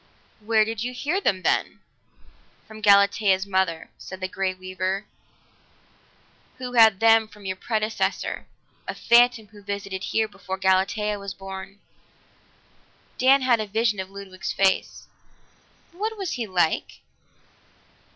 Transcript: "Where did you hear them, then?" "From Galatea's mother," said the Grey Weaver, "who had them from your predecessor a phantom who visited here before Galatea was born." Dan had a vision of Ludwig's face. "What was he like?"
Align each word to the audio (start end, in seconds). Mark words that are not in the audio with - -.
"Where 0.39 0.65
did 0.65 0.81
you 0.81 0.93
hear 0.93 1.21
them, 1.21 1.43
then?" 1.43 1.79
"From 2.67 2.81
Galatea's 2.81 3.45
mother," 3.45 3.91
said 3.99 4.19
the 4.19 4.27
Grey 4.27 4.51
Weaver, 4.51 5.05
"who 6.57 6.73
had 6.73 6.99
them 6.99 7.27
from 7.27 7.45
your 7.45 7.55
predecessor 7.55 8.47
a 8.87 8.95
phantom 8.95 9.49
who 9.49 9.61
visited 9.61 10.05
here 10.05 10.27
before 10.27 10.57
Galatea 10.57 11.19
was 11.19 11.35
born." 11.35 11.81
Dan 13.19 13.43
had 13.43 13.59
a 13.59 13.67
vision 13.67 13.99
of 13.99 14.09
Ludwig's 14.09 14.51
face. 14.51 15.05
"What 15.91 16.17
was 16.17 16.31
he 16.31 16.47
like?" 16.47 17.01